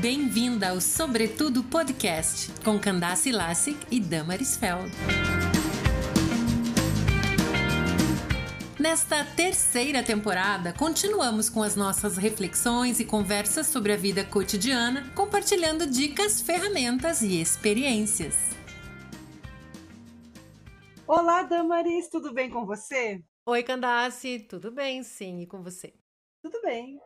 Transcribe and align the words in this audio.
Bem-vinda 0.00 0.70
ao 0.70 0.80
Sobretudo 0.80 1.62
Podcast, 1.62 2.50
com 2.64 2.78
Candace 2.80 3.30
Lassic 3.30 3.76
e 3.90 4.00
Damaris 4.00 4.56
Feld. 4.56 4.90
Nesta 8.78 9.22
terceira 9.36 10.02
temporada, 10.02 10.72
continuamos 10.72 11.50
com 11.50 11.62
as 11.62 11.76
nossas 11.76 12.16
reflexões 12.16 12.98
e 12.98 13.04
conversas 13.04 13.66
sobre 13.66 13.92
a 13.92 13.96
vida 13.96 14.24
cotidiana, 14.24 15.04
compartilhando 15.14 15.86
dicas, 15.86 16.40
ferramentas 16.40 17.20
e 17.20 17.38
experiências. 17.38 18.56
Olá, 21.06 21.42
Damaris, 21.42 22.08
tudo 22.08 22.32
bem 22.32 22.48
com 22.48 22.64
você? 22.64 23.22
Oi, 23.44 23.62
Candace, 23.62 24.46
tudo 24.48 24.72
bem, 24.72 25.02
sim, 25.02 25.42
e 25.42 25.46
com 25.46 25.62
você? 25.62 25.92
Tudo 26.42 26.58
bem. 26.62 26.98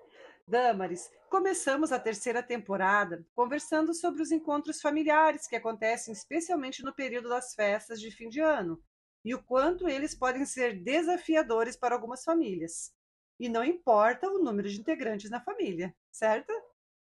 Damaris, 0.47 1.11
começamos 1.31 1.91
a 1.91 1.99
terceira 1.99 2.43
temporada 2.43 3.27
conversando 3.35 3.95
sobre 3.95 4.21
os 4.21 4.31
encontros 4.31 4.81
familiares 4.81 5.47
que 5.47 5.57
acontecem 5.57 6.13
especialmente 6.13 6.83
no 6.83 6.95
período 6.95 7.31
das 7.31 7.55
festas 7.55 7.99
de 7.99 8.11
fim 8.11 8.29
de 8.29 8.41
ano 8.41 8.79
e 9.25 9.35
o 9.35 9.43
quanto 9.43 9.89
eles 9.89 10.15
podem 10.15 10.45
ser 10.45 10.83
desafiadores 10.83 11.77
para 11.77 11.95
algumas 11.95 12.23
famílias. 12.23 12.93
E 13.41 13.49
não 13.49 13.65
importa 13.65 14.29
o 14.29 14.39
número 14.39 14.69
de 14.69 14.79
integrantes 14.79 15.31
na 15.31 15.41
família, 15.41 15.95
certo? 16.13 16.53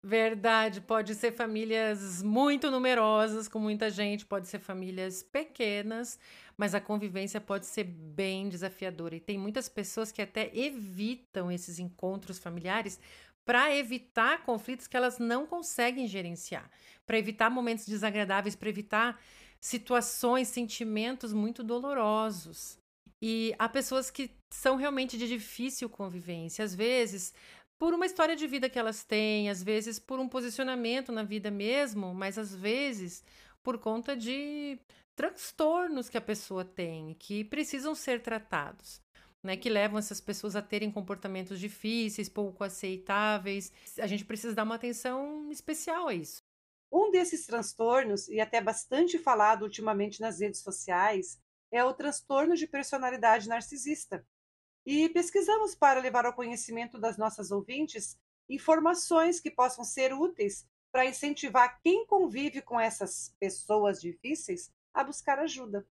Verdade, 0.05 0.81
pode 0.81 1.15
ser 1.15 1.31
famílias 1.31 2.25
muito 2.25 2.73
numerosas, 2.73 3.47
com 3.47 3.61
muita 3.61 3.89
gente, 3.89 4.27
pode 4.27 4.49
ser 4.49 4.59
famílias 4.59 5.23
pequenas, 5.23 6.19
mas 6.57 6.75
a 6.75 6.81
convivência 6.81 7.41
pode 7.41 7.67
ser 7.67 7.85
bem 7.85 8.49
desafiadora. 8.49 9.15
E 9.15 9.21
tem 9.21 9.39
muitas 9.39 9.69
pessoas 9.69 10.11
que 10.11 10.21
até 10.21 10.51
evitam 10.57 11.53
esses 11.53 11.79
encontros 11.79 12.41
familiares 12.41 12.99
para 13.45 13.75
evitar 13.75 14.43
conflitos 14.45 14.87
que 14.87 14.97
elas 14.97 15.19
não 15.19 15.47
conseguem 15.47 16.07
gerenciar, 16.07 16.71
para 17.07 17.19
evitar 17.19 17.51
momentos 17.51 17.87
desagradáveis, 17.87 18.55
para 18.55 18.69
evitar 18.69 19.21
situações, 19.61 20.49
sentimentos 20.49 21.33
muito 21.33 21.63
dolorosos. 21.63 22.79
E 23.21 23.55
há 23.59 23.69
pessoas 23.69 24.11
que 24.11 24.31
são 24.51 24.77
realmente 24.77 25.17
de 25.17 25.29
difícil 25.29 25.89
convivência, 25.89 26.65
às 26.65 26.75
vezes 26.75 27.33
por 27.79 27.95
uma 27.95 28.07
história 28.07 28.37
de 28.37 28.47
vida 28.47 28.71
que 28.71 28.79
elas 28.79 29.03
têm, 29.03 29.51
às 29.51 29.61
vezes 29.61 29.99
por 29.99 30.21
um 30.21 30.29
posicionamento 30.29 31.11
na 31.11 31.25
vida 31.25 31.51
mesmo, 31.51 32.15
mas 32.15 32.39
às 32.39 32.55
vezes 32.55 33.25
por 33.61 33.79
conta 33.79 34.17
de 34.17 34.79
transtornos 35.17 36.09
que 36.09 36.17
a 36.17 36.21
pessoa 36.21 36.65
tem, 36.65 37.15
que 37.15 37.45
precisam 37.45 37.93
ser 37.95 38.23
tratados 38.23 39.01
né, 39.43 39.57
que 39.57 39.69
levam 39.69 39.99
essas 39.99 40.21
pessoas 40.21 40.55
a 40.55 40.63
terem 40.63 40.91
comportamentos 40.91 41.59
difíceis, 41.59 42.29
pouco 42.29 42.63
aceitáveis. 42.63 43.73
A 43.99 44.07
gente 44.07 44.25
precisa 44.25 44.55
dar 44.55 44.63
uma 44.63 44.77
atenção 44.77 45.51
especial 45.51 46.09
a 46.09 46.15
isso. 46.15 46.43
Um 46.91 47.11
desses 47.11 47.47
transtornos, 47.47 48.29
e 48.29 48.39
até 48.39 48.61
bastante 48.61 49.19
falado 49.19 49.63
ultimamente 49.63 50.21
nas 50.21 50.41
redes 50.41 50.61
sociais, 50.61 51.41
é 51.71 51.83
o 51.83 51.95
transtorno 51.95 52.55
de 52.55 52.67
personalidade 52.67 53.49
narcisista. 53.49 54.25
E 54.85 55.09
pesquisamos 55.09 55.75
para 55.75 56.01
levar 56.01 56.27
ao 56.27 56.35
conhecimento 56.35 56.99
das 56.99 57.17
nossas 57.17 57.51
ouvintes 57.51 58.19
informações 58.49 59.41
que 59.41 59.51
possam 59.51 59.85
ser 59.85 60.13
úteis 60.13 60.67
para 60.93 61.07
incentivar 61.07 61.81
quem 61.83 62.07
convive 62.07 62.61
com 62.61 62.79
essas 62.79 63.35
pessoas 63.41 64.01
difíceis 64.01 64.71
a 64.93 65.03
buscar 65.03 65.39
ajuda. 65.39 65.87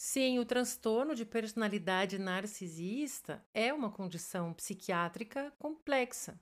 Sim, 0.00 0.38
o 0.38 0.44
transtorno 0.44 1.12
de 1.12 1.24
personalidade 1.24 2.20
narcisista 2.20 3.44
é 3.52 3.74
uma 3.74 3.90
condição 3.90 4.54
psiquiátrica 4.54 5.52
complexa 5.58 6.40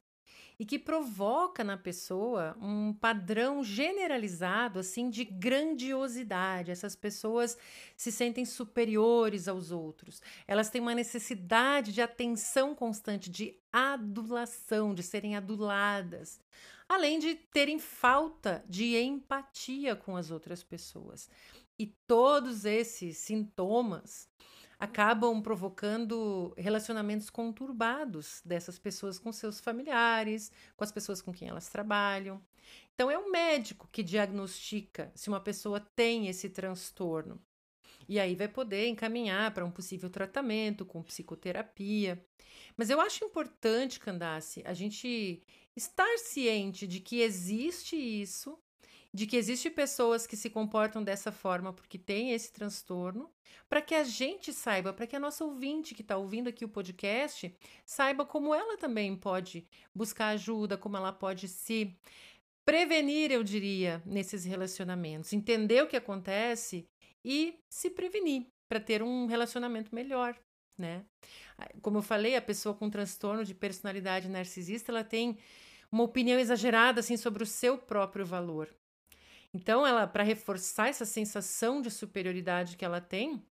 e 0.58 0.66
que 0.66 0.78
provoca 0.78 1.64
na 1.64 1.74
pessoa 1.74 2.54
um 2.60 2.92
padrão 2.92 3.64
generalizado 3.64 4.78
assim 4.78 5.08
de 5.08 5.24
grandiosidade. 5.24 6.70
Essas 6.70 6.94
pessoas 6.94 7.56
se 7.96 8.12
sentem 8.12 8.44
superiores 8.44 9.48
aos 9.48 9.70
outros. 9.70 10.20
Elas 10.46 10.68
têm 10.68 10.82
uma 10.82 10.94
necessidade 10.94 11.94
de 11.94 12.02
atenção 12.02 12.74
constante, 12.74 13.30
de 13.30 13.58
adulação, 13.72 14.94
de 14.94 15.02
serem 15.02 15.34
aduladas, 15.34 16.38
além 16.86 17.18
de 17.18 17.34
terem 17.34 17.78
falta 17.78 18.62
de 18.68 18.98
empatia 18.98 19.96
com 19.96 20.14
as 20.14 20.30
outras 20.30 20.62
pessoas. 20.62 21.30
E 21.78 21.86
todos 22.06 22.64
esses 22.64 23.18
sintomas 23.18 24.28
acabam 24.78 25.42
provocando 25.42 26.54
relacionamentos 26.56 27.30
conturbados 27.30 28.40
dessas 28.44 28.78
pessoas 28.78 29.18
com 29.18 29.32
seus 29.32 29.60
familiares, 29.60 30.52
com 30.76 30.84
as 30.84 30.92
pessoas 30.92 31.22
com 31.22 31.32
quem 31.32 31.48
elas 31.48 31.68
trabalham. 31.68 32.42
Então, 32.94 33.10
é 33.10 33.18
o 33.18 33.30
médico 33.30 33.88
que 33.90 34.02
diagnostica 34.02 35.10
se 35.14 35.28
uma 35.28 35.40
pessoa 35.40 35.80
tem 35.80 36.28
esse 36.28 36.48
transtorno. 36.48 37.40
E 38.08 38.20
aí 38.20 38.34
vai 38.34 38.48
poder 38.48 38.86
encaminhar 38.88 39.52
para 39.52 39.64
um 39.64 39.70
possível 39.70 40.08
tratamento 40.08 40.84
com 40.84 41.02
psicoterapia. 41.02 42.24
Mas 42.76 42.90
eu 42.90 43.00
acho 43.00 43.24
importante, 43.24 43.98
Candace, 43.98 44.62
a 44.64 44.74
gente 44.74 45.42
estar 45.74 46.18
ciente 46.18 46.86
de 46.86 47.00
que 47.00 47.20
existe 47.20 47.96
isso 47.96 48.58
de 49.12 49.26
que 49.26 49.36
existem 49.36 49.70
pessoas 49.72 50.26
que 50.26 50.36
se 50.36 50.50
comportam 50.50 51.02
dessa 51.02 51.32
forma 51.32 51.72
porque 51.72 51.98
tem 51.98 52.32
esse 52.32 52.52
transtorno, 52.52 53.30
para 53.68 53.82
que 53.82 53.94
a 53.94 54.04
gente 54.04 54.52
saiba, 54.52 54.92
para 54.92 55.06
que 55.06 55.16
a 55.16 55.20
nossa 55.20 55.44
ouvinte 55.44 55.94
que 55.94 56.02
está 56.02 56.16
ouvindo 56.16 56.48
aqui 56.48 56.64
o 56.64 56.68
podcast 56.68 57.54
saiba 57.84 58.24
como 58.24 58.54
ela 58.54 58.76
também 58.76 59.16
pode 59.16 59.66
buscar 59.94 60.28
ajuda, 60.28 60.76
como 60.76 60.96
ela 60.96 61.12
pode 61.12 61.48
se 61.48 61.96
prevenir, 62.64 63.30
eu 63.30 63.44
diria, 63.44 64.02
nesses 64.04 64.44
relacionamentos, 64.44 65.32
entender 65.32 65.82
o 65.82 65.86
que 65.86 65.96
acontece 65.96 66.86
e 67.24 67.58
se 67.70 67.90
prevenir 67.90 68.46
para 68.68 68.80
ter 68.80 69.02
um 69.02 69.26
relacionamento 69.26 69.94
melhor. 69.94 70.36
Né? 70.76 71.04
Como 71.80 71.98
eu 71.98 72.02
falei, 72.02 72.36
a 72.36 72.42
pessoa 72.42 72.74
com 72.74 72.90
transtorno 72.90 73.44
de 73.44 73.54
personalidade 73.54 74.28
narcisista, 74.28 74.92
ela 74.92 75.04
tem 75.04 75.38
uma 75.90 76.02
opinião 76.02 76.38
exagerada 76.38 77.00
assim 77.00 77.16
sobre 77.16 77.42
o 77.42 77.46
seu 77.46 77.78
próprio 77.78 78.26
valor. 78.26 78.68
Então, 79.52 79.86
ela 79.86 80.06
para 80.06 80.22
reforçar 80.22 80.88
essa 80.88 81.04
sensação 81.04 81.80
de 81.80 81.90
superioridade 81.90 82.76
que 82.76 82.84
ela 82.84 83.00
tem, 83.00 83.42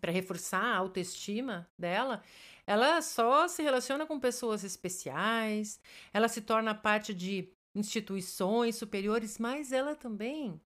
para 0.00 0.12
reforçar 0.12 0.62
a 0.62 0.76
autoestima 0.76 1.68
dela, 1.78 2.22
ela 2.66 3.00
só 3.00 3.48
se 3.48 3.62
relaciona 3.62 4.06
com 4.06 4.20
pessoas 4.20 4.62
especiais, 4.62 5.80
ela 6.12 6.28
se 6.28 6.42
torna 6.42 6.74
parte 6.74 7.14
de 7.14 7.48
instituições 7.74 8.76
superiores, 8.76 9.38
mas 9.38 9.72
ela 9.72 9.94
também 9.94 10.60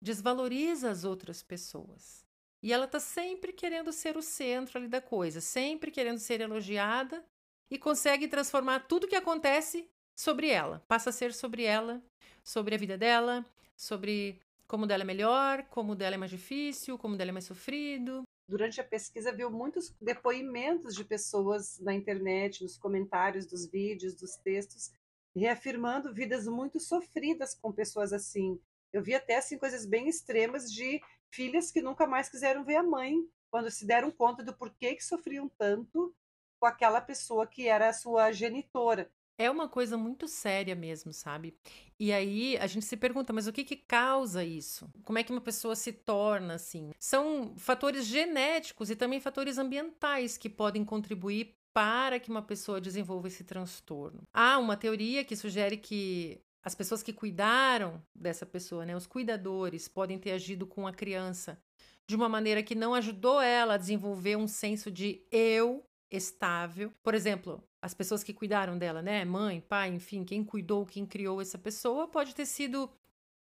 desvaloriza 0.00 0.90
as 0.90 1.04
outras 1.04 1.42
pessoas. 1.42 2.24
E 2.62 2.72
ela 2.72 2.86
está 2.86 2.98
sempre 2.98 3.52
querendo 3.52 3.92
ser 3.92 4.16
o 4.16 4.22
centro 4.22 4.78
ali 4.78 4.88
da 4.88 5.00
coisa, 5.00 5.40
sempre 5.40 5.90
querendo 5.90 6.18
ser 6.18 6.40
elogiada 6.40 7.24
e 7.70 7.78
consegue 7.78 8.26
transformar 8.26 8.80
tudo 8.80 9.06
que 9.06 9.16
acontece 9.16 9.88
sobre 10.16 10.48
ela, 10.48 10.82
passa 10.88 11.10
a 11.10 11.12
ser 11.12 11.32
sobre 11.34 11.64
ela, 11.64 12.02
sobre 12.42 12.74
a 12.74 12.78
vida 12.78 12.96
dela, 12.96 13.44
sobre 13.76 14.40
como 14.66 14.86
dela 14.86 15.02
é 15.02 15.06
melhor, 15.06 15.64
como 15.70 15.94
dela 15.94 16.14
é 16.14 16.18
mais 16.18 16.30
difícil, 16.30 16.98
como 16.98 17.16
dela 17.16 17.30
é 17.30 17.32
mais 17.32 17.44
sofrido. 17.44 18.22
Durante 18.48 18.80
a 18.80 18.84
pesquisa, 18.84 19.32
viu 19.32 19.50
muitos 19.50 19.94
depoimentos 20.00 20.94
de 20.94 21.04
pessoas 21.04 21.78
na 21.80 21.94
internet, 21.94 22.62
nos 22.62 22.76
comentários 22.76 23.46
dos 23.46 23.66
vídeos, 23.66 24.14
dos 24.14 24.36
textos, 24.36 24.92
reafirmando 25.34 26.12
vidas 26.12 26.46
muito 26.46 26.78
sofridas 26.78 27.54
com 27.54 27.72
pessoas 27.72 28.12
assim. 28.12 28.60
Eu 28.92 29.02
vi 29.02 29.14
até 29.14 29.36
assim 29.36 29.58
coisas 29.58 29.86
bem 29.86 30.08
extremas 30.08 30.70
de 30.70 31.00
filhas 31.30 31.72
que 31.72 31.82
nunca 31.82 32.06
mais 32.06 32.28
quiseram 32.28 32.64
ver 32.64 32.76
a 32.76 32.82
mãe, 32.82 33.16
quando 33.50 33.70
se 33.70 33.86
deram 33.86 34.10
conta 34.10 34.42
do 34.42 34.54
porquê 34.54 34.94
que 34.94 35.04
sofriam 35.04 35.48
tanto 35.48 36.14
com 36.60 36.66
aquela 36.66 37.00
pessoa 37.00 37.46
que 37.46 37.66
era 37.66 37.88
a 37.88 37.92
sua 37.92 38.30
genitora. 38.30 39.10
É 39.36 39.50
uma 39.50 39.68
coisa 39.68 39.96
muito 39.96 40.28
séria 40.28 40.74
mesmo, 40.76 41.12
sabe? 41.12 41.56
E 41.98 42.12
aí 42.12 42.56
a 42.58 42.66
gente 42.66 42.86
se 42.86 42.96
pergunta, 42.96 43.32
mas 43.32 43.46
o 43.46 43.52
que 43.52 43.64
que 43.64 43.76
causa 43.76 44.44
isso? 44.44 44.88
Como 45.04 45.18
é 45.18 45.24
que 45.24 45.32
uma 45.32 45.40
pessoa 45.40 45.74
se 45.74 45.92
torna 45.92 46.54
assim? 46.54 46.92
São 46.98 47.54
fatores 47.56 48.06
genéticos 48.06 48.90
e 48.90 48.96
também 48.96 49.20
fatores 49.20 49.58
ambientais 49.58 50.38
que 50.38 50.48
podem 50.48 50.84
contribuir 50.84 51.56
para 51.72 52.20
que 52.20 52.30
uma 52.30 52.42
pessoa 52.42 52.80
desenvolva 52.80 53.26
esse 53.26 53.42
transtorno. 53.42 54.22
Há 54.32 54.58
uma 54.58 54.76
teoria 54.76 55.24
que 55.24 55.34
sugere 55.34 55.76
que 55.76 56.40
as 56.62 56.74
pessoas 56.74 57.02
que 57.02 57.12
cuidaram 57.12 58.00
dessa 58.14 58.46
pessoa, 58.46 58.86
né, 58.86 58.96
os 58.96 59.06
cuidadores, 59.06 59.88
podem 59.88 60.18
ter 60.18 60.30
agido 60.30 60.66
com 60.66 60.86
a 60.86 60.92
criança 60.92 61.60
de 62.06 62.14
uma 62.14 62.28
maneira 62.28 62.62
que 62.62 62.74
não 62.74 62.94
ajudou 62.94 63.40
ela 63.40 63.74
a 63.74 63.78
desenvolver 63.78 64.36
um 64.36 64.46
senso 64.46 64.90
de 64.90 65.26
eu 65.30 65.84
estável. 66.16 66.92
Por 67.02 67.14
exemplo, 67.14 67.62
as 67.82 67.94
pessoas 67.94 68.22
que 68.22 68.32
cuidaram 68.32 68.78
dela, 68.78 69.02
né? 69.02 69.24
Mãe, 69.24 69.60
pai, 69.60 69.90
enfim, 69.90 70.24
quem 70.24 70.44
cuidou, 70.44 70.86
quem 70.86 71.04
criou 71.04 71.40
essa 71.40 71.58
pessoa, 71.58 72.08
pode 72.08 72.34
ter 72.34 72.46
sido 72.46 72.90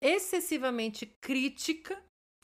excessivamente 0.01 1.07
crítica, 1.07 2.01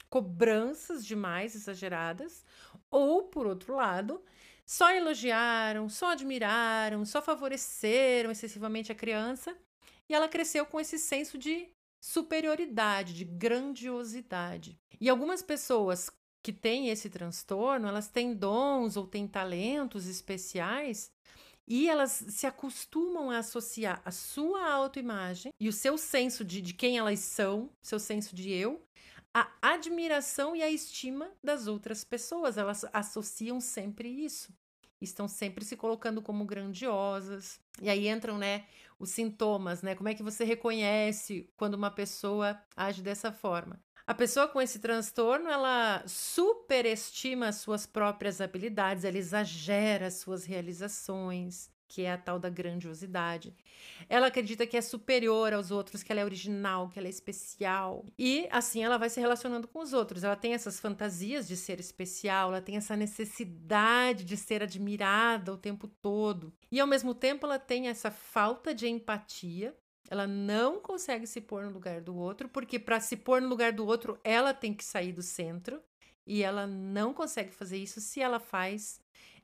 cobranças 0.09 1.05
demais 1.05 1.55
exageradas, 1.55 2.44
ou, 2.91 3.25
por 3.25 3.47
outro 3.47 3.76
lado, 3.76 4.23
só 4.67 4.91
elogiaram, 4.91 5.88
só 5.88 6.12
admiraram, 6.12 7.05
só 7.05 7.20
favoreceram 7.20 8.31
excessivamente 8.31 8.91
a 8.91 8.94
criança 8.94 9.56
e 10.09 10.15
ela 10.15 10.29
cresceu 10.29 10.65
com 10.67 10.81
esse 10.81 10.99
senso 10.99 11.37
de 11.38 11.69
superioridade, 12.00 13.15
de 13.15 13.25
grandiosidade. 13.25 14.79
E 15.00 15.09
algumas 15.09 15.43
pessoas 15.43 16.11
que 16.44 16.52
têm 16.52 16.91
esse 16.91 17.08
transtorno, 17.08 17.88
elas 17.88 18.06
têm 18.06 18.35
dons 18.35 18.99
ou 18.99 19.06
têm 19.06 19.26
talentos 19.26 20.06
especiais 20.06 21.11
e 21.67 21.88
elas 21.88 22.23
se 22.29 22.46
acostumam 22.46 23.31
a 23.31 23.38
associar 23.38 24.02
a 24.05 24.11
sua 24.11 24.70
autoimagem 24.70 25.55
e 25.58 25.70
o 25.70 25.73
seu 25.73 25.96
senso 25.96 26.44
de, 26.44 26.61
de 26.61 26.75
quem 26.75 26.99
elas 26.99 27.20
são, 27.20 27.70
seu 27.81 27.99
senso 27.99 28.37
de 28.37 28.52
eu, 28.52 28.87
a 29.32 29.50
admiração 29.62 30.55
e 30.55 30.62
a 30.62 30.70
estima 30.70 31.32
das 31.43 31.67
outras 31.67 32.05
pessoas. 32.05 32.58
Elas 32.58 32.85
associam 32.93 33.58
sempre 33.58 34.06
isso. 34.06 34.52
Estão 35.00 35.26
sempre 35.26 35.64
se 35.64 35.76
colocando 35.76 36.20
como 36.20 36.44
grandiosas. 36.44 37.58
E 37.81 37.88
aí 37.88 38.06
entram, 38.06 38.37
né, 38.37 38.67
os 38.99 39.08
sintomas, 39.08 39.81
né? 39.81 39.94
Como 39.94 40.11
é 40.11 40.14
que 40.14 40.23
você 40.23 40.44
reconhece 40.44 41.50
quando 41.56 41.75
uma 41.75 41.91
pessoa 41.91 42.61
age 42.76 43.00
dessa 43.00 43.32
forma? 43.32 43.82
A 44.06 44.12
pessoa 44.12 44.47
com 44.47 44.61
esse 44.61 44.79
transtorno, 44.79 45.49
ela 45.49 46.05
superestima 46.06 47.49
as 47.49 47.56
suas 47.56 47.87
próprias 47.87 48.39
habilidades, 48.39 49.03
ela 49.03 49.17
exagera 49.17 50.09
as 50.09 50.15
suas 50.15 50.45
realizações, 50.45 51.71
que 51.89 52.03
é 52.03 52.12
a 52.12 52.19
tal 52.19 52.39
da 52.39 52.51
grandiosidade. 52.51 53.55
Ela 54.06 54.27
acredita 54.27 54.67
que 54.67 54.77
é 54.77 54.83
superior 54.83 55.55
aos 55.55 55.71
outros, 55.71 56.03
que 56.03 56.12
ela 56.12 56.21
é 56.21 56.25
original, 56.25 56.91
que 56.91 56.99
ela 56.99 57.09
é 57.09 57.11
especial. 57.11 58.05
E 58.19 58.47
assim 58.51 58.85
ela 58.85 58.99
vai 58.99 59.09
se 59.09 59.21
relacionando 59.21 59.67
com 59.67 59.79
os 59.79 59.95
outros. 59.95 60.23
Ela 60.23 60.37
tem 60.37 60.53
essas 60.53 60.79
fantasias 60.79 61.49
de 61.49 61.56
ser 61.56 61.81
especial, 61.81 62.51
ela 62.51 62.61
tem 62.61 62.77
essa 62.77 62.95
necessidade 62.97 64.23
de 64.25 64.37
ser 64.37 64.62
admirada 64.62 65.51
o 65.51 65.56
tempo 65.56 65.89
todo. 65.89 66.53
E 66.71 66.79
ao 66.79 66.87
mesmo 66.87 67.15
tempo 67.15 67.47
ela 67.47 67.59
tem 67.59 67.89
essa 67.89 68.11
falta 68.11 68.75
de 68.75 68.87
empatia. 68.87 69.75
Ela 70.09 70.27
não 70.27 70.81
consegue 70.81 71.27
se 71.27 71.41
pôr 71.41 71.65
no 71.65 71.73
lugar 71.73 72.01
do 72.01 72.15
outro, 72.17 72.49
porque 72.49 72.79
para 72.79 73.01
se 73.01 73.17
pôr 73.17 73.41
no 73.41 73.49
lugar 73.49 73.73
do 73.73 73.87
outro, 73.87 74.19
ela 74.23 74.53
tem 74.53 74.75
que 74.75 74.85
sair 74.85 75.12
do 75.12 75.23
centro. 75.23 75.83
E 76.27 76.43
ela 76.43 76.67
não 76.67 77.12
consegue 77.12 77.53
fazer 77.53 77.77
isso 77.77 78.01
se 78.01 78.21
ela 78.21 78.41
faz 78.41 79.01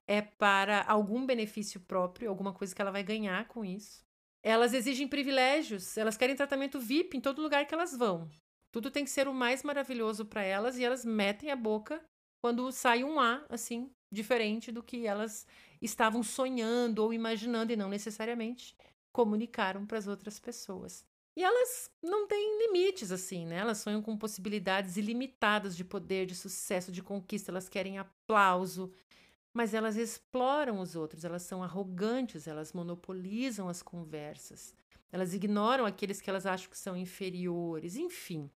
é 0.07 0.21
para 0.21 0.83
algum 0.89 1.25
benefício 1.25 1.81
próprio, 1.81 2.29
alguma 2.29 2.53
coisa 2.53 2.75
que 2.75 2.83
ela 2.83 2.91
vai 2.91 3.03
ganhar 3.03 3.47
com 3.47 3.65
isso. 3.65 4.05
Elas 4.43 4.73
exigem 4.73 5.07
privilégios, 5.07 5.97
elas 5.97 6.17
querem 6.17 6.35
tratamento 6.35 6.81
VIP 6.81 7.17
em 7.17 7.21
todo 7.21 7.43
lugar 7.43 7.65
que 7.67 7.75
elas 7.75 7.97
vão. 7.97 8.29
Tudo 8.73 8.91
tem 8.91 9.05
que 9.05 9.11
ser 9.11 9.29
o 9.29 9.35
mais 9.35 9.62
maravilhoso 9.62 10.25
para 10.25 10.43
elas 10.43 10.79
e 10.79 10.85
elas 10.85 11.05
metem 11.05 11.51
a 11.51 11.57
boca 11.57 12.03
quando 12.43 12.73
sai 12.73 13.05
um 13.05 13.21
A, 13.21 13.45
assim, 13.49 13.91
diferente 14.12 14.73
do 14.73 14.83
que 14.83 15.07
elas 15.07 15.47
estavam 15.81 16.23
sonhando 16.23 17.01
ou 17.01 17.12
imaginando 17.12 17.73
e 17.73 17.77
não 17.77 17.89
necessariamente 17.89 18.75
comunicaram 19.12 19.87
para 19.87 19.99
as 19.99 20.07
outras 20.07 20.39
pessoas. 20.39 21.05
E 21.37 21.43
elas 21.43 21.91
não 22.03 22.27
têm 22.27 22.59
limites, 22.67 23.12
assim, 23.12 23.47
né? 23.47 23.57
Elas 23.59 23.79
sonham 23.79 24.03
com 24.03 24.17
possibilidades 24.17 24.97
ilimitadas 24.97 25.77
de 25.77 25.85
poder, 25.85 26.27
de 26.27 26.35
sucesso, 26.35 26.91
de 26.91 27.03
conquista. 27.03 27.51
Elas 27.51 27.69
querem 27.69 27.99
aplauso, 27.99 28.93
mas 29.53 29.73
elas 29.73 29.97
exploram 29.97 30.81
os 30.81 30.97
outros, 30.97 31.25
elas 31.25 31.43
são 31.43 31.62
arrogantes, 31.62 32.47
elas 32.47 32.73
monopolizam 32.73 33.69
as 33.69 33.83
conversas, 33.83 34.75
elas 35.11 35.35
ignoram 35.35 35.87
aqueles 35.87 36.21
que 36.21 36.31
elas 36.31 36.47
acham 36.47 36.71
que 36.71 36.79
são 36.79 36.97
inferiores, 36.97 37.97
enfim. 37.97 38.51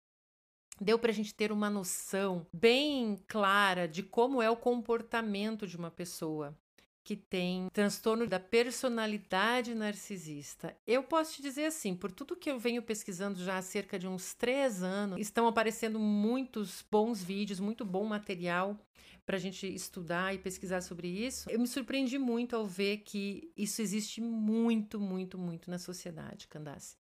Deu 0.81 0.99
para 0.99 1.11
a 1.11 1.15
gente 1.15 1.35
ter 1.35 1.53
uma 1.53 1.71
noção 1.71 2.47
bem 2.53 3.17
clara 3.29 3.87
de 3.87 4.03
como 4.03 4.43
é 4.43 4.51
o 4.51 4.57
comportamento 4.57 5.67
de 5.67 5.77
uma 5.77 5.91
pessoa 5.91 6.57
que 7.05 7.17
tem 7.17 7.69
transtorno 7.73 8.27
da 8.27 8.39
personalidade 8.39 9.75
narcisista. 9.75 10.77
Eu 10.87 11.03
posso 11.03 11.35
te 11.35 11.43
dizer 11.43 11.67
assim, 11.67 11.95
por 11.95 12.13
tudo 12.13 12.37
que 12.37 12.51
eu 12.51 12.59
venho 12.59 12.83
pesquisando 12.83 13.43
já 13.43 13.59
há 13.59 13.63
cerca 13.63 13.99
de 13.99 14.07
uns 14.07 14.35
três 14.35 14.83
anos, 14.83 15.21
estão 15.21 15.47
aparecendo 15.47 15.99
muitos 15.99 16.85
bons 16.91 17.23
vídeos, 17.23 17.59
muito 17.59 17.85
bom 17.85 18.05
material 18.05 18.79
para 19.25 19.37
a 19.37 19.41
gente 19.41 19.67
estudar 19.73 20.35
e 20.35 20.39
pesquisar 20.39 20.81
sobre 20.81 21.09
isso, 21.09 21.49
eu 21.49 21.59
me 21.59 21.67
surpreendi 21.67 22.19
muito 22.19 22.57
ao 22.57 22.67
ver 22.67 22.99
que 22.99 23.53
isso 23.57 23.81
existe 23.81 24.21
muito, 24.21 24.99
muito, 24.99 25.39
muito 25.39 25.71
na 25.71 25.79
sociedade, 25.79 26.49
Candace. 26.49 26.97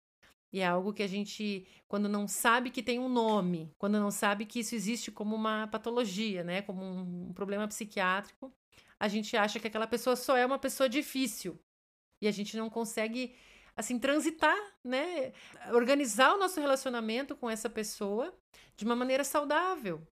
E 0.52 0.60
é 0.60 0.66
algo 0.66 0.92
que 0.92 1.04
a 1.04 1.08
gente, 1.08 1.66
quando 1.88 2.10
não 2.10 2.28
sabe 2.28 2.72
que 2.72 2.82
tem 2.82 3.00
um 3.00 3.08
nome, 3.08 3.72
quando 3.78 4.00
não 4.00 4.12
sabe 4.12 4.46
que 4.46 4.60
isso 4.60 4.74
existe 4.74 5.12
como 5.12 5.36
uma 5.36 5.68
patologia, 5.68 6.44
né, 6.44 6.62
como 6.62 6.84
um 6.84 7.32
problema 7.34 7.68
psiquiátrico, 7.68 8.52
a 9.00 9.08
gente 9.08 9.38
acha 9.38 9.60
que 9.60 9.68
aquela 9.68 9.88
pessoa 9.88 10.16
só 10.16 10.36
é 10.36 10.46
uma 10.46 10.60
pessoa 10.60 10.90
difícil. 10.90 11.60
E 12.22 12.28
a 12.28 12.32
gente 12.32 12.58
não 12.58 12.70
consegue 12.70 13.36
assim 13.76 13.98
transitar, 13.98 14.58
né, 14.84 15.32
organizar 15.72 16.36
o 16.36 16.38
nosso 16.38 16.60
relacionamento 16.60 17.36
com 17.36 17.50
essa 17.50 17.70
pessoa 17.70 18.38
de 18.76 18.84
uma 18.84 18.96
maneira 18.96 19.24
saudável, 19.24 20.06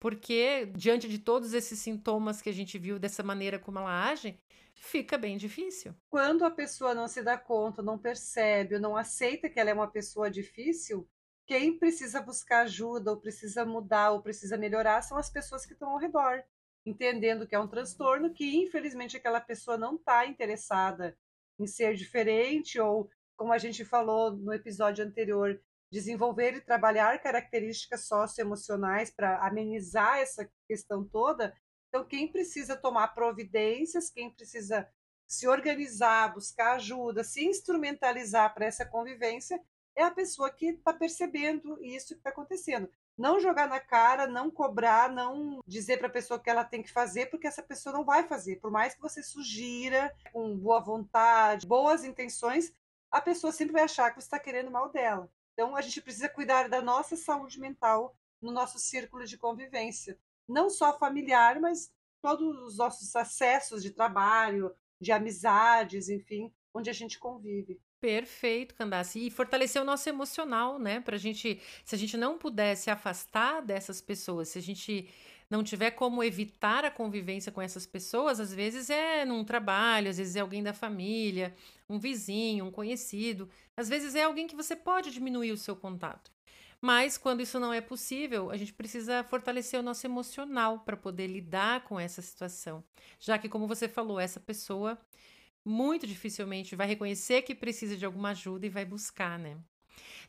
porque, 0.00 0.66
diante 0.76 1.08
de 1.08 1.20
todos 1.20 1.54
esses 1.54 1.78
sintomas 1.78 2.42
que 2.42 2.50
a 2.50 2.52
gente 2.52 2.76
viu, 2.76 2.98
dessa 2.98 3.22
maneira 3.22 3.56
como 3.56 3.78
ela 3.78 4.08
age, 4.10 4.36
fica 4.74 5.16
bem 5.16 5.36
difícil. 5.36 5.94
Quando 6.10 6.44
a 6.44 6.50
pessoa 6.50 6.92
não 6.92 7.06
se 7.06 7.22
dá 7.22 7.38
conta, 7.38 7.82
não 7.82 7.96
percebe, 7.96 8.74
ou 8.74 8.80
não 8.80 8.96
aceita 8.96 9.48
que 9.48 9.60
ela 9.60 9.70
é 9.70 9.74
uma 9.74 9.90
pessoa 9.90 10.28
difícil, 10.28 11.08
quem 11.46 11.78
precisa 11.78 12.20
buscar 12.20 12.62
ajuda, 12.62 13.12
ou 13.12 13.16
precisa 13.16 13.64
mudar, 13.64 14.10
ou 14.10 14.22
precisa 14.22 14.56
melhorar, 14.56 15.02
são 15.02 15.16
as 15.16 15.30
pessoas 15.30 15.64
que 15.64 15.72
estão 15.72 15.90
ao 15.90 15.98
redor, 15.98 16.42
entendendo 16.84 17.46
que 17.46 17.54
é 17.54 17.58
um 17.58 17.68
transtorno 17.68 18.32
que, 18.32 18.56
infelizmente, 18.56 19.16
aquela 19.16 19.40
pessoa 19.40 19.78
não 19.78 19.96
está 19.96 20.26
interessada 20.26 21.16
em 21.58 21.66
ser 21.66 21.94
diferente, 21.94 22.78
ou, 22.78 23.08
como 23.36 23.52
a 23.52 23.58
gente 23.58 23.84
falou 23.84 24.32
no 24.32 24.52
episódio 24.52 25.04
anterior, 25.04 25.60
desenvolver 25.90 26.54
e 26.54 26.60
trabalhar 26.60 27.22
características 27.22 28.06
socioemocionais 28.06 29.10
para 29.10 29.46
amenizar 29.46 30.18
essa 30.18 30.50
questão 30.66 31.04
toda. 31.04 31.56
Então, 31.88 32.04
quem 32.04 32.30
precisa 32.30 32.76
tomar 32.76 33.08
providências, 33.08 34.10
quem 34.10 34.30
precisa 34.30 34.88
se 35.26 35.46
organizar, 35.46 36.34
buscar 36.34 36.74
ajuda, 36.74 37.24
se 37.24 37.44
instrumentalizar 37.44 38.52
para 38.52 38.66
essa 38.66 38.84
convivência, 38.84 39.60
é 39.96 40.02
a 40.02 40.10
pessoa 40.10 40.50
que 40.50 40.66
está 40.66 40.92
percebendo 40.92 41.82
isso 41.82 42.08
que 42.08 42.14
está 42.14 42.30
acontecendo. 42.30 42.90
Não 43.16 43.38
jogar 43.40 43.68
na 43.68 43.78
cara, 43.78 44.26
não 44.26 44.50
cobrar, 44.50 45.10
não 45.10 45.60
dizer 45.66 45.98
para 45.98 46.08
a 46.08 46.12
pessoa 46.12 46.40
que 46.40 46.50
ela 46.50 46.64
tem 46.64 46.82
que 46.82 46.90
fazer, 46.90 47.26
porque 47.26 47.46
essa 47.46 47.62
pessoa 47.62 47.92
não 47.92 48.04
vai 48.04 48.26
fazer. 48.26 48.56
Por 48.56 48.70
mais 48.70 48.94
que 48.94 49.00
você 49.00 49.22
sugira, 49.22 50.12
com 50.32 50.56
boa 50.58 50.80
vontade, 50.80 51.66
boas 51.66 52.04
intenções, 52.04 52.72
a 53.10 53.20
pessoa 53.20 53.52
sempre 53.52 53.74
vai 53.74 53.84
achar 53.84 54.10
que 54.10 54.20
você 54.20 54.26
está 54.26 54.38
querendo 54.38 54.70
mal 54.70 54.90
dela. 54.90 55.30
Então, 55.52 55.76
a 55.76 55.80
gente 55.80 56.00
precisa 56.00 56.28
cuidar 56.28 56.68
da 56.68 56.82
nossa 56.82 57.16
saúde 57.16 57.60
mental 57.60 58.16
no 58.42 58.50
nosso 58.50 58.78
círculo 58.78 59.24
de 59.24 59.38
convivência, 59.38 60.18
não 60.48 60.68
só 60.68 60.98
familiar, 60.98 61.60
mas 61.60 61.92
todos 62.20 62.58
os 62.62 62.76
nossos 62.76 63.14
acessos 63.14 63.82
de 63.82 63.90
trabalho, 63.90 64.74
de 65.00 65.12
amizades, 65.12 66.08
enfim, 66.08 66.52
onde 66.74 66.90
a 66.90 66.92
gente 66.92 67.18
convive. 67.18 67.80
Perfeito, 68.04 68.74
Candace. 68.74 69.18
E 69.18 69.30
fortalecer 69.30 69.80
o 69.80 69.84
nosso 69.84 70.06
emocional, 70.10 70.78
né? 70.78 71.00
Pra 71.00 71.16
gente, 71.16 71.58
se 71.82 71.94
a 71.94 71.98
gente 71.98 72.18
não 72.18 72.36
puder 72.36 72.74
se 72.76 72.90
afastar 72.90 73.62
dessas 73.62 74.02
pessoas, 74.02 74.48
se 74.50 74.58
a 74.58 74.60
gente 74.60 75.08
não 75.48 75.64
tiver 75.64 75.90
como 75.92 76.22
evitar 76.22 76.84
a 76.84 76.90
convivência 76.90 77.50
com 77.50 77.62
essas 77.62 77.86
pessoas, 77.86 78.40
às 78.40 78.52
vezes 78.52 78.90
é 78.90 79.24
num 79.24 79.42
trabalho, 79.42 80.10
às 80.10 80.18
vezes 80.18 80.36
é 80.36 80.40
alguém 80.40 80.62
da 80.62 80.74
família, 80.74 81.54
um 81.88 81.98
vizinho, 81.98 82.66
um 82.66 82.70
conhecido, 82.70 83.48
às 83.74 83.88
vezes 83.88 84.14
é 84.14 84.24
alguém 84.24 84.46
que 84.46 84.54
você 84.54 84.76
pode 84.76 85.10
diminuir 85.10 85.52
o 85.52 85.56
seu 85.56 85.74
contato. 85.74 86.30
Mas 86.82 87.16
quando 87.16 87.40
isso 87.40 87.58
não 87.58 87.72
é 87.72 87.80
possível, 87.80 88.50
a 88.50 88.58
gente 88.58 88.74
precisa 88.74 89.24
fortalecer 89.24 89.80
o 89.80 89.82
nosso 89.82 90.06
emocional 90.06 90.80
para 90.80 90.94
poder 90.94 91.26
lidar 91.26 91.84
com 91.84 91.98
essa 91.98 92.20
situação. 92.20 92.84
Já 93.18 93.38
que, 93.38 93.48
como 93.48 93.66
você 93.66 93.88
falou, 93.88 94.20
essa 94.20 94.38
pessoa 94.38 94.98
muito 95.64 96.06
dificilmente 96.06 96.76
vai 96.76 96.86
reconhecer 96.86 97.42
que 97.42 97.54
precisa 97.54 97.96
de 97.96 98.04
alguma 98.04 98.30
ajuda 98.30 98.66
e 98.66 98.70
vai 98.70 98.84
buscar, 98.84 99.38
né? 99.38 99.56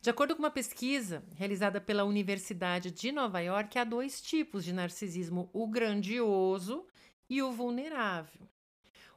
De 0.01 0.09
acordo 0.09 0.35
com 0.35 0.43
uma 0.43 0.51
pesquisa 0.51 1.23
realizada 1.35 1.81
pela 1.81 2.03
Universidade 2.03 2.91
de 2.91 3.11
Nova 3.11 3.39
York, 3.39 3.77
há 3.77 3.83
dois 3.83 4.21
tipos 4.21 4.63
de 4.63 4.71
narcisismo: 4.71 5.49
o 5.51 5.67
grandioso 5.67 6.85
e 7.29 7.41
o 7.41 7.51
vulnerável. 7.51 8.47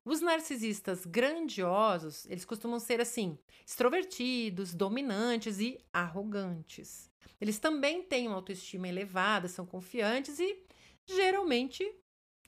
Os 0.05 0.23
narcisistas 0.23 1.05
grandiosos, 1.05 2.25
eles 2.31 2.45
costumam 2.45 2.81
ser 2.81 3.01
assim, 3.01 3.39
extrovertidos, 3.67 4.73
dominantes 4.73 5.61
e 5.61 5.79
arrogantes. 5.93 7.11
Eles 7.39 7.59
também 7.59 8.03
têm 8.03 8.27
uma 8.27 8.37
autoestima 8.37 8.89
elevada, 8.89 9.49
são 9.49 9.67
confiantes 9.67 10.39
e 10.39 10.65
geralmente 11.07 11.87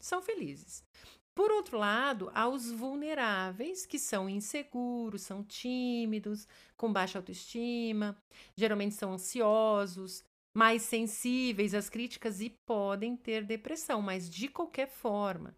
são 0.00 0.22
felizes. 0.22 0.82
Por 1.40 1.52
outro 1.52 1.78
lado, 1.78 2.30
há 2.35 2.47
os 2.47 2.70
vulneráveis, 2.70 3.87
que 3.87 3.99
são 3.99 4.28
inseguros, 4.28 5.23
são 5.23 5.42
tímidos, 5.42 6.47
com 6.76 6.92
baixa 6.92 7.18
autoestima, 7.18 8.14
geralmente 8.54 8.94
são 8.94 9.14
ansiosos, 9.14 10.23
mais 10.52 10.82
sensíveis 10.82 11.73
às 11.73 11.88
críticas 11.88 12.42
e 12.42 12.50
podem 12.66 13.16
ter 13.16 13.42
depressão, 13.42 14.02
mas 14.02 14.28
de 14.28 14.49
qualquer 14.49 14.87
forma. 14.87 15.56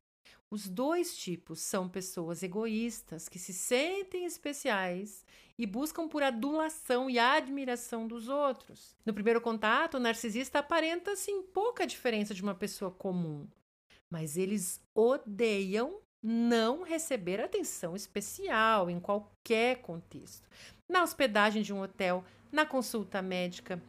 Os 0.49 0.69
dois 0.69 1.17
tipos 1.17 1.59
são 1.59 1.89
pessoas 1.89 2.45
egoístas 2.45 3.29
que 3.29 3.41
se 3.41 3.53
sentem 3.53 4.25
especiais 4.25 5.27
e 5.59 5.67
buscam 5.67 6.07
por 6.07 6.23
adulação 6.23 7.11
e 7.11 7.19
admiração 7.19 8.07
dos 8.07 8.29
outros. 8.29 8.95
No 9.05 9.13
primeiro 9.13 9.41
contato, 9.41 9.97
o 9.97 10.01
narcisista 10.01 10.61
aparenta 10.61 11.11
assim 11.11 11.43
pouca 11.43 11.85
diferença 11.85 12.33
de 12.33 12.41
uma 12.41 12.55
pessoa 12.55 12.93
comum, 12.93 13.49
mas 14.13 14.37
eles 14.37 14.79
odeiam 14.95 15.99
não 16.23 16.83
receber 16.83 17.41
atenção 17.41 17.97
especial 17.97 18.91
em 18.91 19.01
qualquer 19.01 19.81
contexto. 19.81 20.47
Na 20.87 21.03
hospedagem 21.03 21.63
de 21.63 21.73
um 21.73 21.81
hotel, 21.81 22.23
na 22.53 22.67
consulta 22.67 23.23
médica, 23.23 23.83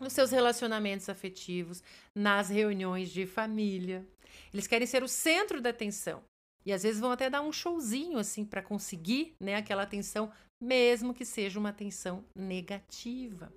nos 0.00 0.14
seus 0.14 0.30
relacionamentos 0.30 1.10
afetivos, 1.10 1.82
nas 2.14 2.48
reuniões 2.48 3.10
de 3.10 3.26
família. 3.26 4.06
Eles 4.54 4.66
querem 4.66 4.86
ser 4.86 5.02
o 5.02 5.08
centro 5.08 5.60
da 5.60 5.68
atenção. 5.68 6.22
E 6.64 6.72
às 6.72 6.82
vezes 6.82 6.98
vão 6.98 7.12
até 7.12 7.28
dar 7.28 7.42
um 7.42 7.52
showzinho 7.52 8.18
assim 8.18 8.46
para 8.46 8.62
conseguir, 8.62 9.34
né, 9.38 9.56
aquela 9.56 9.82
atenção, 9.82 10.32
mesmo 10.58 11.12
que 11.12 11.26
seja 11.26 11.58
uma 11.58 11.68
atenção 11.68 12.24
negativa. 12.34 13.52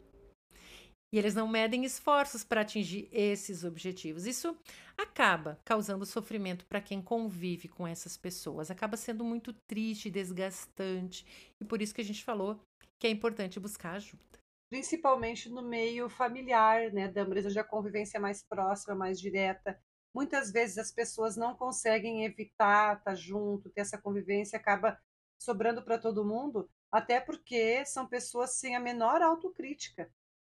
E 1.13 1.17
eles 1.17 1.35
não 1.35 1.47
medem 1.47 1.83
esforços 1.83 2.43
para 2.43 2.61
atingir 2.61 3.09
esses 3.11 3.65
objetivos. 3.65 4.25
Isso 4.25 4.57
acaba 4.97 5.59
causando 5.65 6.05
sofrimento 6.05 6.65
para 6.65 6.79
quem 6.79 7.01
convive 7.01 7.67
com 7.67 7.85
essas 7.85 8.15
pessoas. 8.15 8.71
Acaba 8.71 8.95
sendo 8.95 9.23
muito 9.23 9.53
triste, 9.67 10.09
desgastante. 10.09 11.25
E 11.59 11.65
por 11.65 11.81
isso 11.81 11.93
que 11.93 11.99
a 11.99 12.05
gente 12.05 12.23
falou 12.23 12.61
que 12.97 13.07
é 13.07 13.09
importante 13.09 13.59
buscar 13.59 13.95
ajuda. 13.95 14.23
Principalmente 14.69 15.49
no 15.49 15.61
meio 15.61 16.09
familiar, 16.09 16.93
né, 16.93 17.09
Damaris, 17.09 17.45
onde 17.45 17.59
a 17.59 17.63
convivência 17.63 18.17
é 18.17 18.21
mais 18.21 18.41
próxima, 18.41 18.95
mais 18.95 19.19
direta. 19.19 19.77
Muitas 20.15 20.49
vezes 20.49 20.77
as 20.77 20.93
pessoas 20.93 21.35
não 21.35 21.55
conseguem 21.55 22.23
evitar 22.23 22.97
estar 22.97 23.15
junto, 23.15 23.69
ter 23.69 23.81
essa 23.81 23.97
convivência, 23.97 24.57
acaba 24.57 24.97
sobrando 25.41 25.83
para 25.83 25.97
todo 25.97 26.23
mundo, 26.23 26.69
até 26.89 27.19
porque 27.19 27.83
são 27.85 28.07
pessoas 28.07 28.51
sem 28.59 28.75
a 28.75 28.79
menor 28.79 29.21
autocrítica 29.21 30.09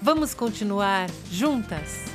Vamos 0.00 0.32
continuar 0.32 1.10
juntas? 1.30 2.09